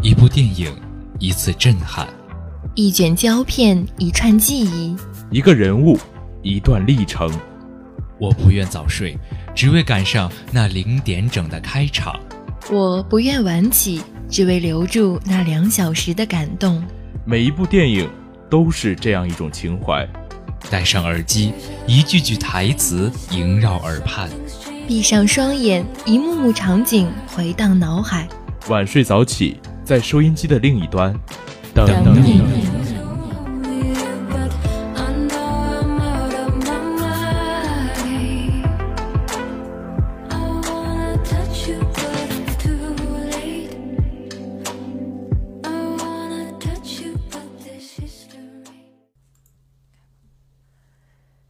[0.00, 0.72] 一部电影，
[1.18, 2.06] 一次震撼；
[2.76, 4.96] 一卷胶片，一串记忆；
[5.28, 5.98] 一个人物，
[6.40, 7.28] 一段历程。
[8.20, 9.18] 我不愿早睡，
[9.56, 12.14] 只为赶上那零点整的开场。
[12.70, 16.80] 我不愿晚起，只为留住那两小时的感动。
[17.24, 18.08] 每一部电影
[18.48, 20.08] 都是这样一种情怀。
[20.70, 21.52] 戴上耳机，
[21.88, 24.28] 一句句台词萦绕耳畔；
[24.86, 28.28] 闭上双眼，一幕幕场景回荡脑海。
[28.68, 29.56] 晚睡早起，
[29.88, 31.18] 在收音机的另一端，
[31.74, 31.86] 等
[32.22, 32.42] 你。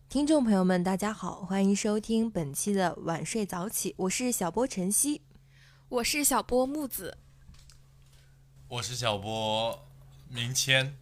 [0.08, 5.22] 听众朋友们，大家好，欢迎收听本期的晚睡早起，我是小波晨曦，
[5.88, 7.18] 我是小波木子，
[8.70, 9.82] 我是小波
[10.28, 10.94] 明谦。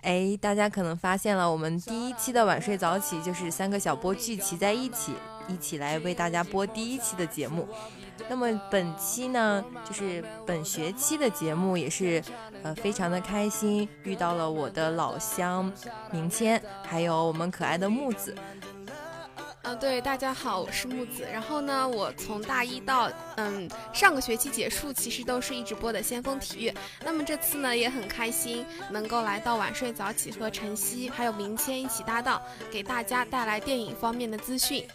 [0.00, 5.12] 哎，大家可能发现了，我们第一期的晚睡早起就是三个小波聚齐在一起，
[5.48, 7.68] 一起来为大家播第一期的节目。
[8.30, 12.24] 那么本期呢，就是本学期的节目，也是
[12.62, 15.70] 呃非常的开心，遇到了我的老乡
[16.10, 18.34] 明谦，还有我们可爱的木子。
[19.74, 21.26] 对，大家好，我是木子。
[21.30, 26.74] 然后呢，我从大一到嗯上个学期结束，其实都是一直播的先锋体育。
[27.04, 32.40] 那么这次呢，也很开心能够来到晚睡早起，和晨曦还有明谦一起搭档，
[32.70, 34.86] 给大家带来电影方面的资讯。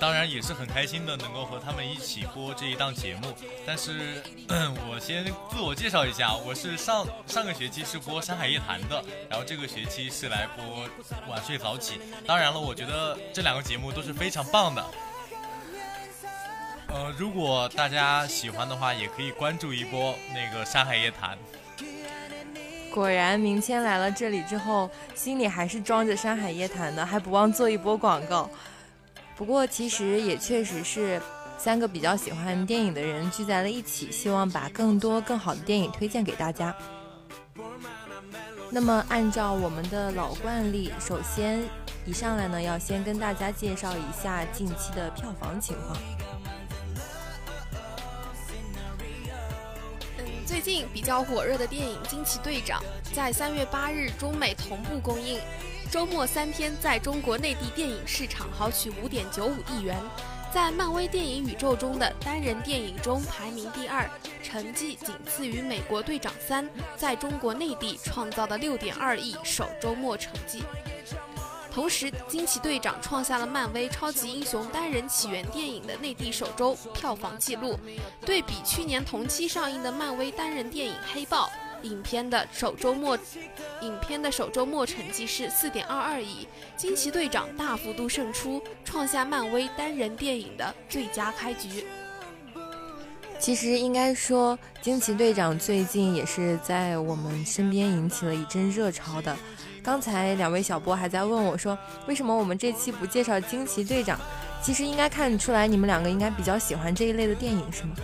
[0.00, 3.34] 当然也是很开心的，能够和他们一起播这一档节目。
[3.66, 4.22] 但是，
[4.88, 10.64] 我先自我介绍一下，我是上上个学期是播《山海夜谈》的，然后这个学期是来播
[11.28, 11.96] 《晚睡早起》。
[12.26, 14.84] 当然了，我觉得这两个节目都是非常棒的。
[16.88, 21.36] 呃，如果大家喜欢的话，也可以关注一波那个《山海夜谈》。
[22.90, 28.50] 果然，明谦来了这里之后，心里还是装着《山海夜谈》的，还不忘做一波广告。
[29.40, 31.18] 不过，其实也确实是
[31.56, 36.76] 三个比较喜欢电影的人聚在了一起，希望把更多更好的电影推荐给大家。
[38.70, 41.62] 那么，按照我们的老惯例，首先
[42.04, 45.96] 一上来呢，要先跟大家介绍一下近期的票房情况。
[50.44, 52.78] 最近比较火热的电影《惊奇队长》
[53.14, 55.40] 在三月八日中美同步公映，
[55.88, 59.96] 周末三天在中国内地电影市场豪取五点九五亿元，
[60.52, 64.08] 在漫威电影宇宙中的单人电影中排名第二，
[64.42, 66.64] 成绩仅次于《美国队长三》
[66.96, 70.62] 在中国内地创造的六点二亿首周末成绩。
[71.72, 77.78] 同时，《惊奇队长》创下了漫威超级英雄单人起源电影的内地首周票房纪录。
[78.26, 81.46] 对比去年同期上映的漫威单人电影《黑豹》，
[81.82, 83.18] 影片的首周末，
[83.82, 86.46] 影片的首周末成绩是四点二二亿，
[86.80, 91.86] 《惊奇队长》大幅度胜出，创下漫威单人电影的最佳开局。
[93.38, 94.54] 其实应该说，
[94.84, 99.34] 《惊奇队长》最近也是在我们身边引起了一阵热潮的。
[99.82, 104.20] 刚才两位小波还在问我说，为什么我们这期不介绍惊奇队长？
[104.62, 107.94] 其实应该看出来，你们两个应该比较喜欢这一类的电影，是吗？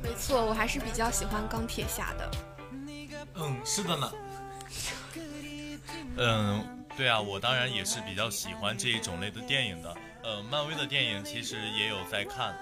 [0.00, 2.30] 没错，我还是比较喜欢钢铁侠的。
[3.40, 4.12] 嗯，是的呢。
[6.16, 9.96] 嗯，对啊，我当然也是比较喜欢这一种类的电影的。
[10.22, 12.54] 呃，漫威的电影其实也有在看。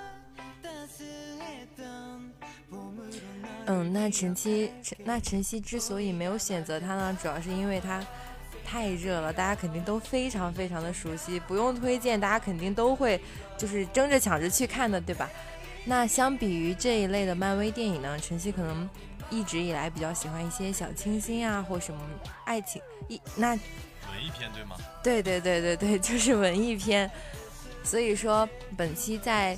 [3.66, 4.72] 嗯，那晨曦，
[5.04, 8.04] 那晨曦之所以没有选择它呢，主要是因为它。
[8.70, 13.18] 太热了，大家肯定都非常非常的熟悉，不用推荐，大家肯定都会
[13.56, 15.30] 就是争着抢着去看的，对吧？
[15.86, 18.86] 那相比于这一类的漫威电影呢，晨曦可能
[19.30, 22.00] 一直以来比较喜欢一些小清新啊，或什么
[22.44, 23.58] 爱情一那文
[24.24, 24.76] 艺片对吗？
[25.02, 27.10] 对对对对对， 就是文艺片。
[27.84, 28.46] 所以说
[28.76, 29.56] 本期在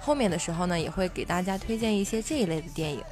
[0.00, 3.02] 后面的时候呢，也会给大家推荐一些这一类的电影。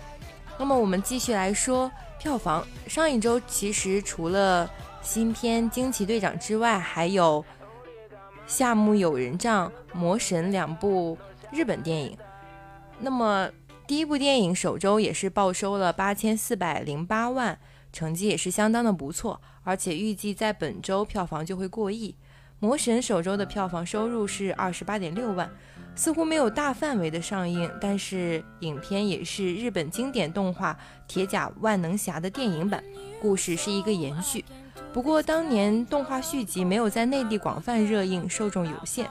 [0.58, 4.68] 那么我们继续来说票房，上一周其实除了
[5.02, 7.44] 新片《惊奇队长》之外，还有
[8.46, 11.16] 《夏目友人帐》《魔神》两部
[11.52, 12.16] 日本电影。
[12.98, 13.48] 那么
[13.86, 17.56] 第一部电影首周也是报收了八千四百零八万，
[17.92, 22.10] 成绩也是相当的不错，而且预计在本周票房就会过亿。
[22.58, 25.48] 《魔神》首周的票房收入是二十八点六万，
[25.94, 30.72] 似乎没有大范围的上映，但是影片也是日本经典动画
[31.06, 32.82] 《铁甲万能侠》的电影版，
[33.20, 34.44] 故事是一个延续。
[34.92, 39.08] 不过当年动画续集没有在内地广泛热映，受众有限。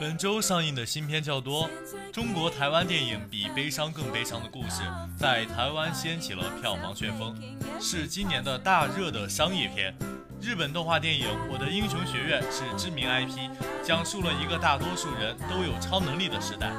[0.00, 1.68] 本周上映的新片较多，
[2.12, 4.82] 中国台湾电影比悲伤更悲伤的故事
[5.16, 7.36] 在台湾掀起了票房旋风，
[7.80, 9.94] 是今年的大热的商业片。
[10.40, 13.48] 日本动画电影《我的英雄学院》是知名 IP，
[13.84, 16.72] 讲述了一个大多数人都有超能力的时代，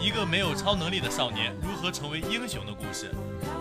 [0.00, 3.10] 一个没有超能力的少年如何成为英雄的故事。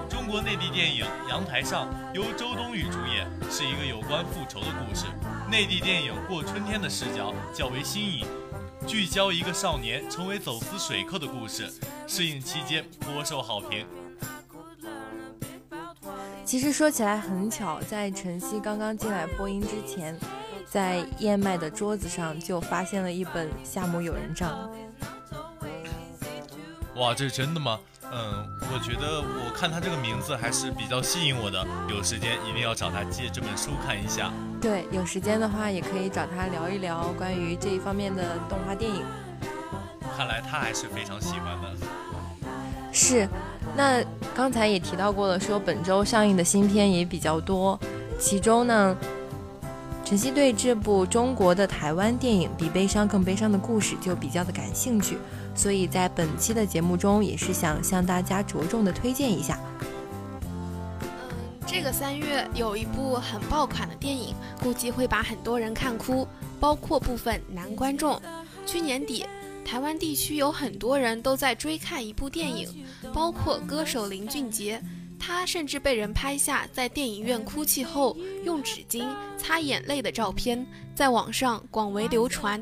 [0.10, 5.08] 中国内地电影《阳台上》由周冬雨主演，是一个有关复仇的故事。
[5.52, 8.26] 内地电影《过春天》的视角较为新颖，
[8.86, 11.72] 聚焦一个少年成为走私水客的故事，
[12.08, 13.86] 试映期间颇受好评。
[16.46, 20.18] 其实说起来很巧，在晨曦刚刚进来播音之前，
[20.70, 24.70] 在燕麦的桌子上就发现了一本《夏目友人帐》。
[27.00, 27.80] 哇，这是真的吗？
[28.16, 34.32] 嗯，我觉得我看他这个名字还是比较吸引我的，有时间一定要找他借这本书看一下。
[34.62, 39.04] 对，有时间的话也可以找他聊一聊关于这一方面的动画电影。
[40.16, 41.70] 看来他还是非常喜欢的。
[42.92, 43.28] 是，
[43.76, 44.04] 那
[44.36, 47.80] 刚才也提到过了，说本周上映的新片也比较多，
[48.20, 48.96] 其中呢，
[50.06, 55.18] 晨曦对这部中国的台湾电影《比悲伤更悲伤的故事》就比较的感兴趣。
[55.56, 59.60] 所以在本期的节目中，也是想向大家着重的推荐一下。
[60.42, 60.50] 嗯，
[61.68, 66.28] 这个三月有一部很爆款的电影，估计会把很多人看哭，
[66.60, 68.20] 包括部分男观众。
[68.66, 69.26] 去年底，
[69.64, 74.82] 台湾地区有很多人都在追看一部电影，包括歌手林俊杰，
[75.20, 79.08] 他甚至被人拍下在电影院哭泣后用纸巾
[79.38, 80.66] 擦眼泪的照片，
[80.96, 82.60] 在网上广为流传。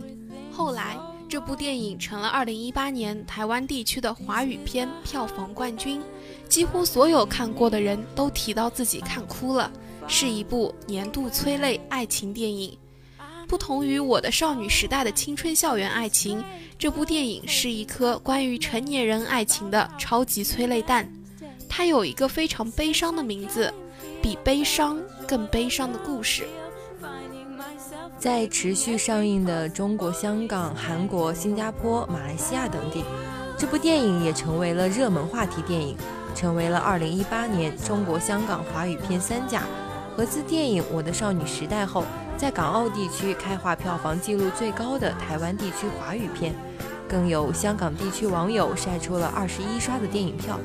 [0.52, 0.98] 后来。
[1.32, 6.02] 这部电影成了2018年台湾地区的华语片票房冠军，
[6.50, 9.72] 几乎所有看过的人都提到自己看哭了，
[10.10, 12.78] 是一部年度催泪爱情电影。
[13.48, 16.44] 不同于我的少女时代的青春校园爱情，
[16.78, 21.10] 这部电影是一颗关于成年人爱情的超级催泪弹。
[21.70, 23.74] 它有一个非常悲伤的名字，
[24.22, 26.46] 比悲伤更悲伤的故事。
[28.22, 33.04] 在持续上映的中国香港、韩国、新加坡、马来西亚等地，
[33.58, 35.98] 这部电影也成为了热门话题电影，
[36.36, 39.64] 成为了2018年中国香港华语片三甲
[40.16, 42.04] 和自电影《我的少女时代》后，
[42.38, 46.54] 在港澳地区开画票房纪录最高的台湾地区华语片，
[47.10, 50.60] 更有香港地区网友晒出了二十一刷的电影票。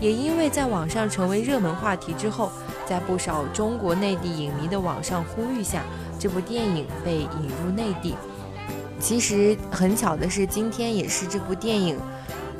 [0.00, 2.50] 也因为在网上成为热门话题之后，
[2.84, 5.84] 在不少中国内地影迷的网上呼吁下。
[6.20, 8.14] 这部电影被引入内地，
[9.00, 11.98] 其实很巧的是，今天也是这部电影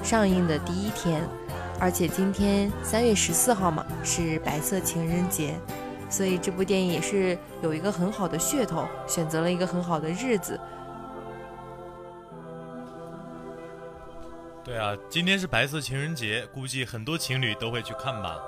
[0.03, 1.23] 上映的第一天，
[1.79, 5.61] 而且今天三月十四号嘛，是白色情人节，
[6.09, 10.59] 所以这部电影也是有一个很好的噱头，选择了一个很好的日子。
[14.65, 18.39] 对啊，今天是白色情人节，估计很多情侣都会去看吧。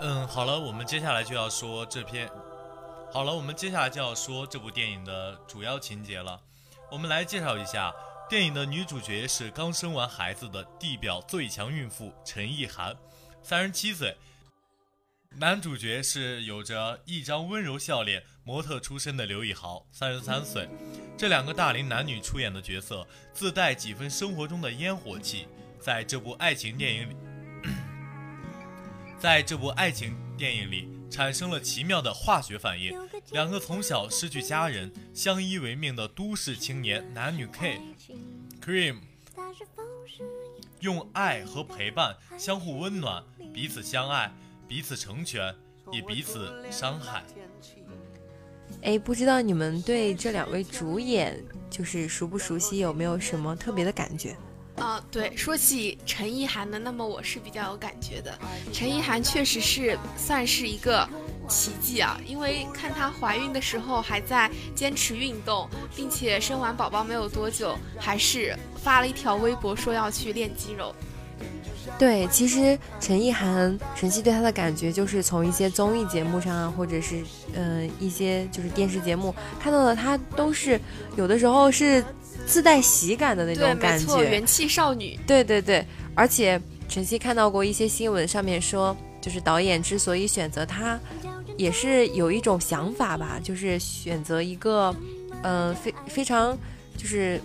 [0.00, 2.30] 嗯，好了，我们接下来就要说这篇。
[3.10, 6.40] 好了，我们接下来就要说这部电影的主要情节了。
[6.90, 7.92] 我们来介绍一下，
[8.28, 12.94] 电影的女主角是刚生完孩子的地表最强孕妇陈意涵，
[13.42, 14.12] 三十七岁；
[15.38, 20.68] 男主角是有着一张温柔笑脸、模特出身的刘以豪，三十三岁。
[21.16, 25.48] 这两个大龄男女出演的角色，自带几分生活中的烟火气，
[25.80, 27.16] 在这部爱情电影里，
[29.18, 30.97] 在这部爱情电影里。
[31.10, 32.92] 产生了奇妙的化学反应。
[33.32, 37.80] 两个从小失去家人、相依为命的都市青年男女 K、
[38.64, 38.98] Cream，
[40.80, 43.22] 用爱和陪伴相互温暖，
[43.52, 44.32] 彼此相爱，
[44.66, 45.54] 彼此成全，
[45.92, 47.24] 也彼此伤害。
[48.82, 52.78] 哎，不知道你们对这两位主演就是熟不熟悉？
[52.78, 54.36] 有没有什么特别的感觉？
[54.80, 58.36] 啊，对，说起陈意涵呢，那么我是比较有感觉的。
[58.72, 61.06] 陈意涵确实是算是一个
[61.48, 70.94] 奇迹啊，因为看她怀孕的时候还在坚持运动，并且生完宝宝没有多久，还是发了一条微博说要去练肌肉。
[71.98, 77.22] 对，其实陈意涵，晨曦对她的感觉就是从一些综艺节目上啊，或者是
[77.54, 80.80] 嗯一些就是电视节目看到的，她都是
[81.16, 82.04] 有的时候是。
[82.48, 85.20] 自带喜感的那种感觉，元气少女。
[85.26, 90.98] 对对对，而且晨曦看到过一些新闻，上面说，就是导演之所以选择她，
[91.58, 94.96] 也是有一种想法吧，就是选择一个，
[95.42, 96.56] 嗯，非非常，
[96.96, 97.38] 就是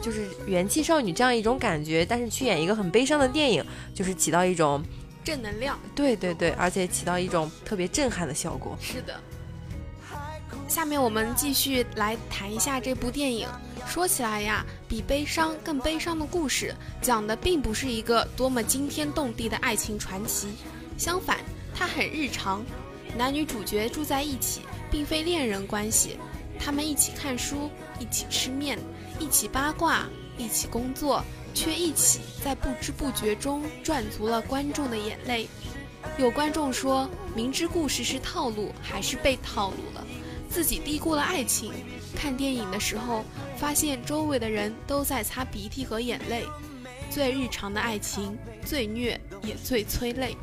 [0.00, 4.80] 就是元气少女这样一种感觉，但是去演一个很悲伤的电影，就是起到一种
[5.24, 5.76] 正能量。
[5.94, 8.78] 对对对，而且起到一种特别震撼的效果。
[8.80, 9.20] 是的。
[10.68, 13.48] 下面我们继续来谈一下这部电影。
[13.86, 20.48] 说起来呀，比悲伤更悲伤的故事，讲的并不是一个多么惊天动地的爱情传奇，
[20.96, 21.38] 相反，
[21.74, 22.64] 它很日常。
[23.16, 24.60] 男女主角住在一起，
[24.90, 26.16] 并非恋人关系，
[26.58, 27.68] 他们一起看书，
[27.98, 28.78] 一起吃面，
[29.18, 30.06] 一起八卦，
[30.38, 35.48] 一起工作，却一起在不知不觉中赚足了观众的眼泪。
[36.16, 40.06] 有观众说，明知故事是套路，还是被套路了，
[40.48, 41.72] 自己低估了爱情。
[42.14, 43.24] 看电影的时候，
[43.60, 46.44] 发现周围的人都在擦鼻涕和眼泪。
[47.10, 50.34] 最日常的爱情，最虐也最催泪。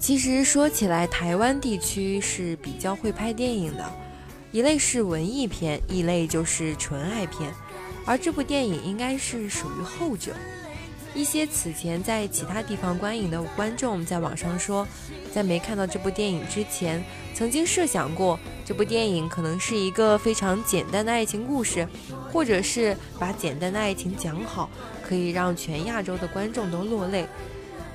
[0.00, 3.88] 其实说起来，台湾地区是比较会拍电影的，
[4.50, 7.54] 一类是文艺片，一类就是纯爱片，
[8.04, 10.34] 而这部电影应该是属于后者。
[11.14, 14.84] 一些此前在其他地方观影的观众在网上说，
[15.32, 21.86] 在没看到这部电影之前，曾经设想过这部电影可能是一个非常简单的爱情故事，
[22.32, 24.70] 或者是把简单的爱情讲好，
[25.06, 27.26] 可以让全亚洲的观众都落泪。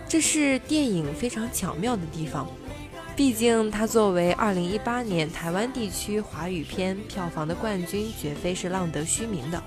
[0.07, 2.47] 这是电影非常巧妙的地方，
[3.15, 9.63] 毕竟它作为2018年台湾地区华语片票房的冠军，绝非是浪得虚名的。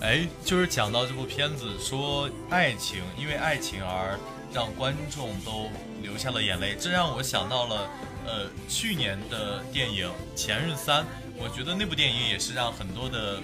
[0.00, 4.16] 哎，就是讲到这部片子，说爱情因为爱情而
[4.52, 5.68] 让观众都
[6.02, 7.88] 流下了眼泪，这让我想到了，
[8.28, 10.06] 呃，去年的电影
[10.36, 11.02] 《前任三》，
[11.34, 13.40] 我觉得那部电影也是让很多的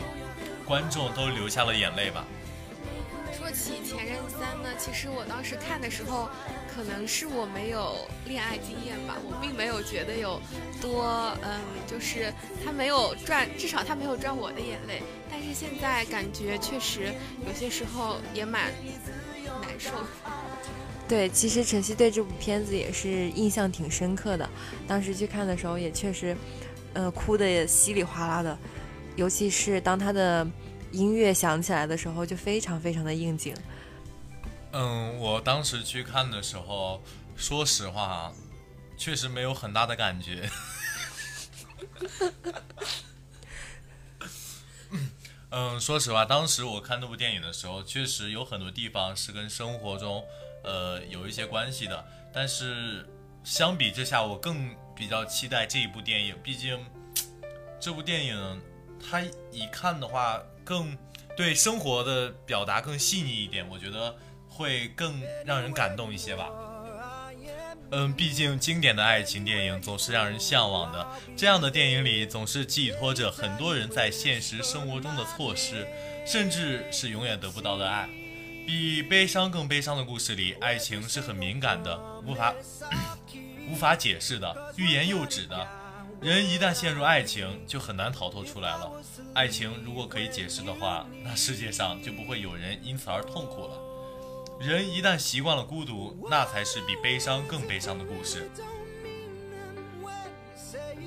[0.66, 2.22] 观众都流下了眼泪吧。
[3.32, 6.28] 说起《前任三》呢，其实我当时看的时候，
[6.68, 10.38] 可能是我没有恋爱经验吧，我并没有觉得有
[10.82, 12.30] 多，嗯，就是
[12.62, 15.02] 他没有赚，至少他没有赚我的眼泪。
[15.30, 17.14] 但是现在感觉确实
[17.46, 18.70] 有些时候也蛮
[19.62, 19.90] 难受。
[21.14, 24.50] 对，其实晨曦对这部片子也是印象挺深刻的。
[24.84, 26.36] 当时去看的时候也确实，
[26.92, 28.58] 呃，哭的稀里哗啦的。
[29.14, 30.44] 尤其是当他的
[30.90, 33.54] 音乐响起来的时候，就非常非常的应景。
[34.72, 37.00] 嗯，我当时去看的时候，
[37.36, 38.32] 说实话，
[38.96, 40.50] 确实没有很大的感觉。
[45.50, 50.24] 嗯，说实话，当时我看那部电影的时候，确实有很多地方是跟生活中，
[50.64, 52.04] 呃，有一些关系的。
[52.32, 53.08] 但是
[53.44, 56.34] 相比之下，我更比较期待这一部电影。
[56.42, 56.84] 毕竟
[57.78, 58.60] 这部电影，
[58.98, 59.20] 它
[59.52, 60.96] 一看的话，更
[61.36, 64.16] 对生活的表达更细腻一点，我觉得
[64.48, 66.50] 会更让人感动一些吧。
[67.90, 71.06] 嗯，毕竟经典的爱情电影总是让人向往的。
[71.36, 75.86] 这样的电影里总是寄托着很多人在现实生活中的错失，
[76.26, 78.08] 甚至是永远得不到的爱。
[78.66, 82.54] 比悲伤更悲伤的故事里，爱情是很敏感的，无法
[83.70, 85.68] 无法解释的，欲言又止的。
[86.20, 88.90] 人一旦陷入爱情，就很难逃脱出来了。
[89.34, 93.78] 爱情如果可以解释的话，那世界上就不会有人因此而痛苦了。
[94.60, 98.50] 人一旦习惯了孤独，那才是比悲伤更悲伤的故事。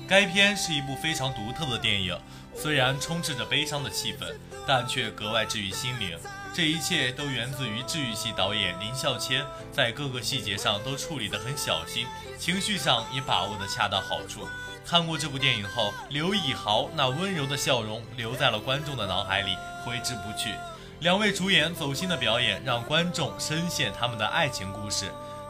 [0.06, 2.16] 该片是一部非常独特的电影，
[2.54, 4.34] 虽然充斥着悲伤的气氛，
[4.66, 6.16] 但却格外治愈心灵。
[6.58, 12.04] 这一切都源自于治愈系导演林孝谦在各个细节上都处理得很小心，
[12.36, 14.40] 情绪上也把握得恰到好处。
[14.84, 20.52] 看过这部电影后，刘以豪那温柔的笑容留在了观众的脑海里，挥之不去。
[20.98, 25.04] 两位主演走心的表演，让观众深陷他们的爱情故事。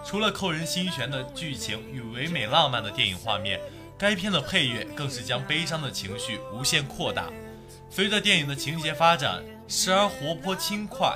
[0.05, 3.59] 除了扣人心弦的剧情与唯美浪漫的电影画面，
[3.97, 7.31] 该片的配乐更是将悲伤的情绪无限扩大。
[7.89, 11.15] 随着电影的情节发展，时而活泼轻快，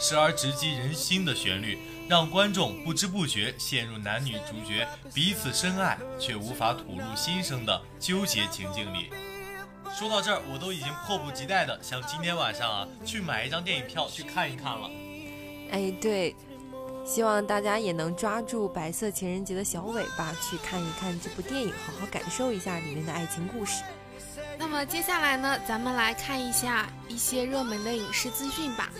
[0.00, 4.84] 时而直击人心的旋律，让观众不知不觉陷入男女主角
[5.14, 9.10] 彼此深爱却无法吐露心声的纠结情境里。
[9.96, 14.90] 说到这儿，我都已经迫不及待的想今天晚上啊去买一张电影票去看一看了。
[15.70, 16.34] 哎，对，
[17.06, 23.84] 希望大家也能抓住白色情人节的小尾巴去看一看这部电影，好好感受一下里面的爱情故事。
[24.58, 28.90] 那么接下来呢，咱们来看一下一些热门的影视资讯吧。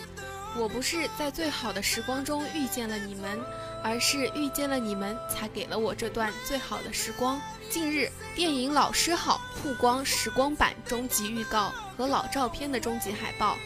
[0.57, 3.39] 我不是在最好的时光中遇见了你们，
[3.83, 7.39] 而是遇见了你们，才给了我这段最好的时光。
[7.69, 13.57] 近日，电影《老师好》曝光时光版终极预告和老照片的终极海报。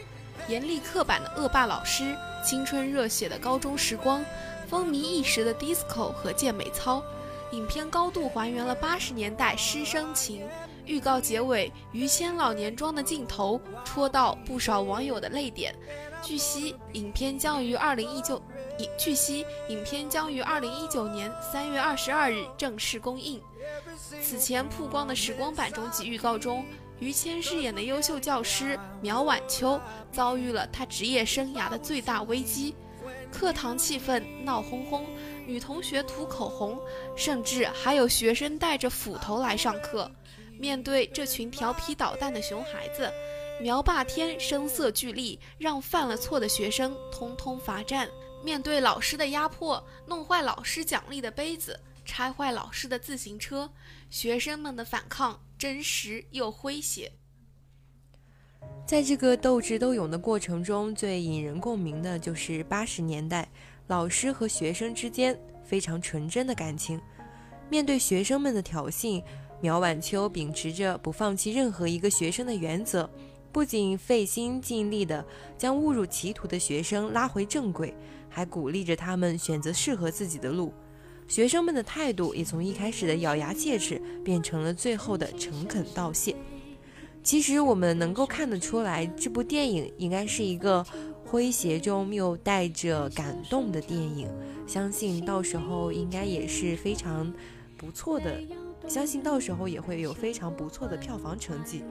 [0.47, 4.25] 严厉刻板的恶霸老师，青春热血的高中时光，
[4.67, 7.03] 风靡一时的 disco 和健美操。
[7.51, 10.47] 影片高度还原了八十年代师生情。
[10.89, 15.73] 预告结尾于谦老年装的镜头，戳到不少网友的泪点。
[16.23, 18.41] 据悉，影片将于二零一九。
[18.97, 23.39] 据悉，影片将于二零一九年三月二十二日正式公映。
[24.19, 26.65] 此前曝光的时光版终极预告中，
[26.97, 29.79] 于谦饰演的优秀教师苗晚秋
[30.11, 32.73] 遭遇了他职业生涯的最大危机，
[33.31, 35.05] 课堂气氛闹哄哄，
[35.45, 36.79] 女同学涂口红，
[37.15, 40.09] 甚至还有学生带着斧头来上课。
[40.59, 43.09] 面对这群调皮捣蛋的熊孩子，
[43.61, 48.09] 苗霸天声色俱厉，让犯了错的学生通通罚站。
[48.43, 53.71] 面对老师的压迫，弄坏老师奖励的杯子，拆坏老师的自行车，
[54.09, 57.09] 学生们的反抗真实又诙谐。
[58.85, 63.49] 在这个斗智斗勇的过程中，最引人共鸣的就是八十年代
[63.87, 66.99] 老师和学生之间非常纯真的感情。
[67.69, 69.23] 面对学生们的挑衅，
[69.61, 73.09] 苗晚秋秉持着不放弃任何一个学生的原则，
[73.51, 75.25] 不仅费心尽力地
[75.57, 77.93] 将误入歧途的学生拉回正轨，
[78.29, 80.71] 还鼓励着他们选择适合自己的路。
[81.27, 86.35] 学生们的态度也从一开始的咬牙切齿，变成了最后的诚恳道谢。
[87.21, 90.83] 其实我们能够看得出来，这部电影应该是一个
[91.29, 94.27] 诙谐中又带着感动的电影。
[94.65, 97.31] 相信到时候应该也是非常
[97.77, 98.39] 不错的，
[98.87, 101.83] 相信到时候也会有非常不错的票房成绩。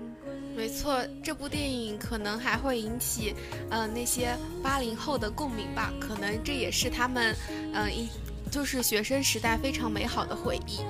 [0.56, 3.34] 没错，这部电影可能还会引起，
[3.70, 5.92] 呃，那些八零后的共鸣吧。
[6.00, 7.36] 可能这也是他们，
[7.74, 8.08] 嗯，一
[8.50, 10.80] 就是学生时代非常美好的回忆。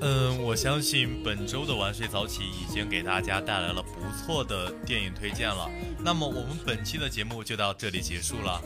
[0.00, 5.68] 嗯，我相信本周的晚睡早起已经给大家带来了不错的电影推荐了。
[5.98, 8.62] 那么我们本期的节目就到这里结束了。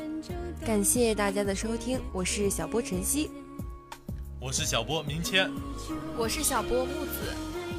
[0.66, 3.30] 感谢大家的收听，我是小波晨曦，
[4.40, 5.50] 我是小波明谦，
[6.16, 7.34] 我是小波木子。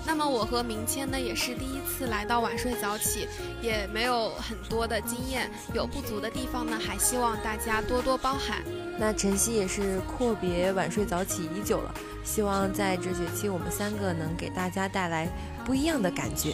[0.06, 3.28] 那么我和明谦呢也是第一次来到晚睡早起，
[3.62, 8.58] 也没有很多的经验，有不足的地方呢，还希望大家多多包涵。
[8.98, 11.94] 那晨曦也是阔别晚睡早起已久了，
[12.26, 15.30] 希望在这学期我们三个能给大家带来
[15.66, 16.54] 不一样的感觉。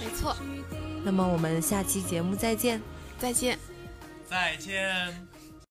[0.00, 0.36] 没错，
[1.02, 2.80] 那么我们下期节目再见。
[3.18, 3.58] 再见。
[4.28, 5.31] 再见。